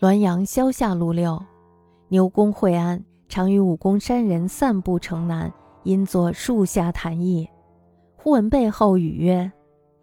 [0.00, 1.44] 滦阳萧下路六，
[2.06, 7.48] 牛公惠安常与武功山人散步城南，因坐树下谈议。
[8.14, 9.50] 忽闻背后语曰：“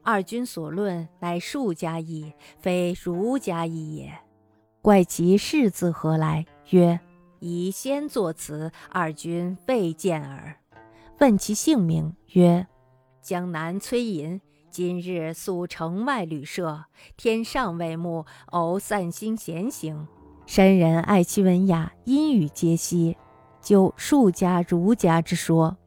[0.04, 4.12] 二君所论乃术家意，非儒家意也。”
[4.84, 6.46] 怪其事字何来？
[6.71, 7.00] 曰
[7.39, 10.57] ：“宜先作辞，二君未见耳。”
[11.21, 12.68] 问其姓名，曰
[13.23, 14.41] ：“江南崔寅。”
[14.76, 16.84] 今日宿城外旅舍，
[17.16, 20.05] 天上未暮，偶散心闲行。
[20.45, 23.16] 山人爱其文雅，音语皆悉，
[23.62, 25.77] 就数家儒家之说。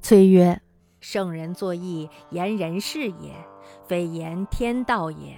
[0.00, 0.58] 崔曰
[1.00, 3.34] ：“圣人作义，言人事也，
[3.86, 5.34] 非言天道也；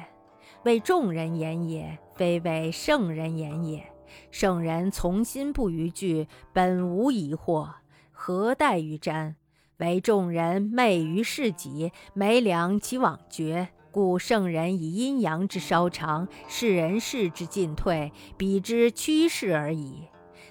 [0.62, 3.84] 为众人言也，非为圣人言也。
[4.30, 7.68] 圣人从心不逾矩，本无疑惑，
[8.12, 9.34] 何待于瞻？”
[9.82, 20.04] 为众人昧于事己，没量其往绝，故圣人以阴阳之稍长，世人事之进退，比之趋势而已。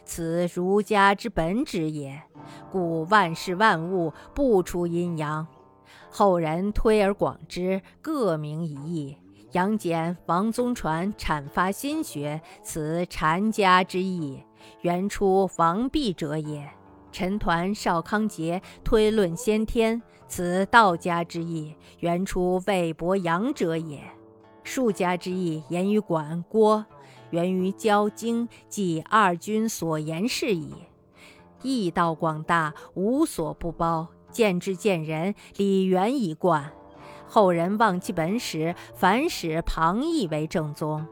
[0.03, 2.21] 此儒家之本旨也。
[2.69, 5.47] 故万事万物不出阴阳。
[6.09, 9.17] 后人推而广之，各名一义。
[9.53, 14.43] 杨戬、王宗传阐发心学，此禅家之意，
[14.81, 16.69] 原出王弼者也。
[17.11, 23.99] 陈抟、邵康节推论先天，此道家之意，原出魏伯阳者也。
[24.63, 26.85] 术家之意，言于管郭，
[27.31, 30.73] 源于交经，即二君所言是矣。
[31.63, 36.71] 义道广大，无所不包，见之见人，理原一贯。
[37.27, 41.05] 后人忘其本始，反使旁义为正宗，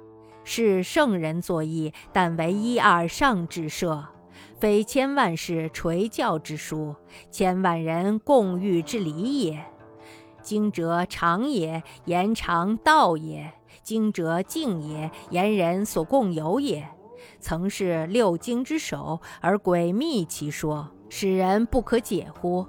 [0.44, 4.06] 是圣人作义，但为一二上至设。
[4.60, 6.94] 非千万世垂教之书，
[7.32, 9.64] 千万人共育之理也。
[10.42, 16.86] 经者长也，言长道也；经者静也，言人所共有也。
[17.40, 22.66] 曾是六经之首，而诡秘其说，使人不可解乎？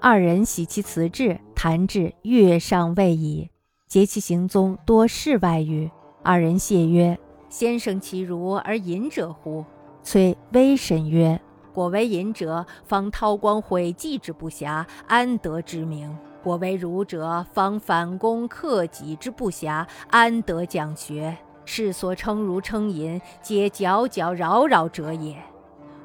[0.00, 3.50] 二人喜其辞志，谈至月上未已，
[3.88, 5.90] 结其行踪多世外语。
[6.22, 7.18] 二人谢曰
[7.50, 9.64] ：“先生其如而隐者乎？”
[10.04, 11.40] 崔微审曰
[11.72, 16.10] ：“果为隐者，方韬光晦迹之不暇，安得知名；
[16.42, 21.34] 果为儒者，方反攻克己之不暇，安得讲学？
[21.64, 25.34] 世所称儒称隐，皆皎皎扰扰者也。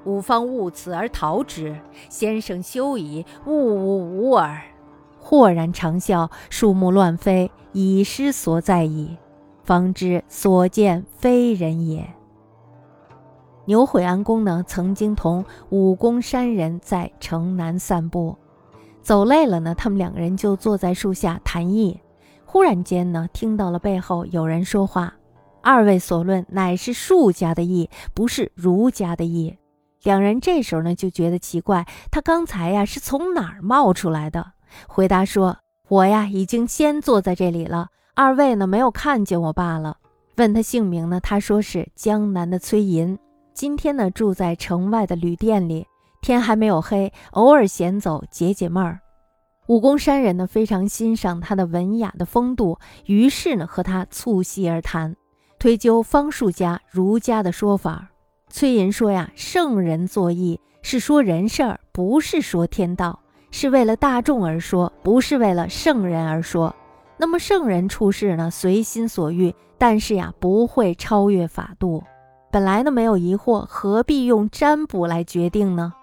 [0.06, 1.78] 吾方悟此而逃之，
[2.08, 4.62] 先生休矣，勿勿吾耳。”
[5.20, 9.18] 豁然长啸，树木乱飞，以失所在矣。
[9.66, 12.19] 方知所见非人也。
[13.70, 18.36] 牛悔安公呢，曾经同武功山人在城南散步，
[19.04, 22.02] 走累了呢，他们两个人就坐在树下谈议。
[22.46, 25.14] 忽然间呢，听到了背后有人说话
[25.62, 29.56] ：“二位所论乃是术家的意，不是儒家的意。”
[30.02, 34.54] 两人这时候呢，就觉得奇怪，他刚才呀是从哪儿冒出来的？
[34.88, 35.56] 回答说
[35.90, 39.98] ：“我呀已经先坐在这里了，二位呢没有看见我罢了。”
[40.38, 43.16] 问他姓名呢，他说是江南的崔寅。
[43.60, 45.86] 今天呢，住在城外的旅店里，
[46.22, 49.02] 天还没有黑，偶尔闲走解解闷儿。
[49.68, 55.14] 武功山人呢，非常欣赏他的文雅的风度，于是呢，和他促膝而谈，
[55.60, 58.08] 推究方术家、儒家的说法。
[58.48, 63.20] 崔寅说呀：“圣人作义是说人事儿，不是说天道，
[63.52, 66.74] 是为了大众而说，不是为了圣人而说。
[67.18, 72.02] 那么圣人处事呢，随心所欲，但是呀，不会超越法度。”
[72.52, 75.94] 本来呢没有疑惑，何必用占卜来决定呢？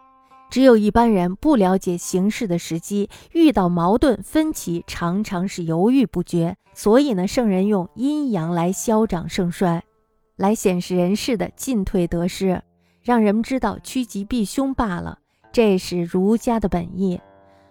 [0.48, 6.56] 只有一般人不了解形势的时机，遇到矛盾分歧，常常是犹豫不决。
[6.72, 9.82] 所以呢，圣人用阴阳来消长盛衰，
[10.36, 12.62] 来显示人事的进退得失，
[13.02, 15.18] 让人们知道趋吉避凶罢了。
[15.50, 17.20] 这是儒家的本意。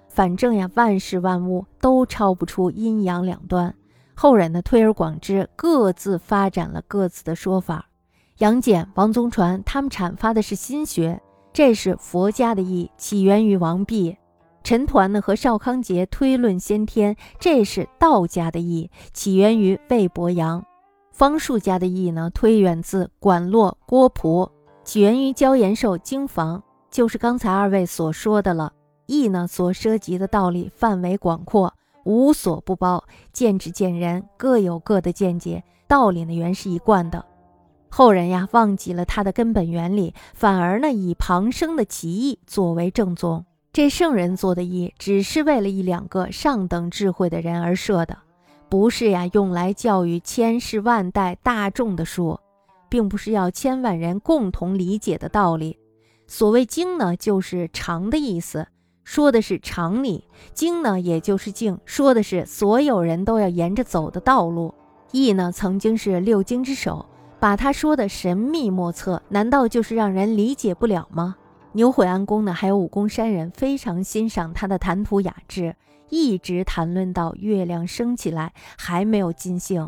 [0.10, 3.74] 反正呀，万事万物都超不出阴阳两端。
[4.16, 7.88] 后人呢，推而广之，各自发展了各自的说法。
[8.40, 11.22] 杨戬、王宗传他们阐发的是心学，
[11.54, 14.18] 这是佛家的义，起源于王弼。
[14.62, 20.66] 陈抟呢和邵康节推论先天，这是道家的义，起源于魏伯阳。
[21.14, 24.52] 方术家的义呢，推远自管骆、郭璞，
[24.84, 26.62] 起源于焦延寿、经房，
[26.92, 28.74] 就是刚才二位所说的了。
[29.06, 31.74] 义呢所涉及的道理范围广阔，
[32.04, 37.24] 无所不包，见智见人，各有各的见解，道理呢原是一贯的。
[37.98, 43.46] 后人呀，忘记了它的根本原理，反而呢以旁生的奇义作为正宗。
[43.72, 48.18] 这圣人做的义，只是为了一两个上等智慧的人而设的，
[48.68, 52.38] 不是呀用来教育千世万代大众的书。
[52.90, 55.78] 并不是要千万人共同理解的道理。
[56.28, 58.68] 所谓经呢，就是常的意思，
[59.06, 64.74] 说的是常理；经呢，也就是径，说的是所有人都要沿着走的道路。
[65.12, 67.06] 易呢，曾经是六经之首，
[67.46, 71.36] 把他说的神秘莫测，难道就是让人理解不了吗？
[71.74, 75.76] 牛悔安公呢，还有武功山人非常欣赏他的谈吐雅致，
[76.10, 79.88] 一直谈论到月亮升起来还没有尽兴。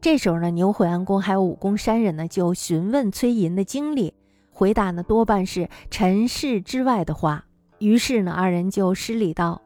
[0.00, 4.14] 这时候呢，牛悔安公还有武功山人呢，就询问崔寅的经历。
[4.52, 7.46] 回答呢多半是尘世之外的话，
[7.80, 9.60] 于是呢二人就施礼道：“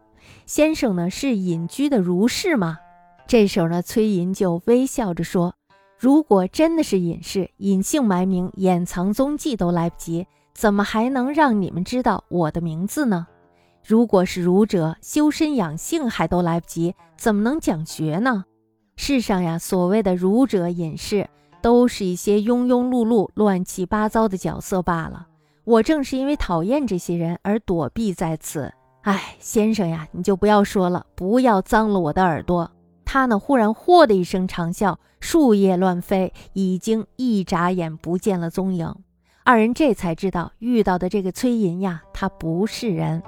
[0.47, 2.79] 先生呢是隐居的儒士吗？”
[3.29, 5.53] 这时候呢崔寅就微笑着说
[5.99, 13.27] ：“如果真的是隐士，隐姓埋名、掩藏踪迹都来不及，怎么还能让你们知道我的名字呢？
[13.85, 18.45] 如果是儒者，修身养性还都来不及，怎么能讲学呢？
[18.97, 21.29] 世上呀，所谓的儒者、隐士。”
[21.61, 25.27] 都是一些庸庸碌碌、乱七八糟的角色罢了。
[25.65, 28.73] 我正是因为讨厌这些人而躲避在此。
[29.03, 32.71] 哎，先生呀，你就不要说了，不要脏了我的耳朵。
[33.11, 38.95] 他呢，忽然“嚯”的一声长啸，树叶乱飞，已经一眨眼不见了踪影。
[39.45, 43.23] 二人这才知道，遇到的这个崔银呀，他不是人。